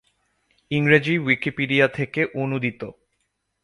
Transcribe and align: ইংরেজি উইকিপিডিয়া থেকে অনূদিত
ইংরেজি 0.71 1.15
উইকিপিডিয়া 1.17 1.87
থেকে 1.87 2.21
অনূদিত 2.35 2.81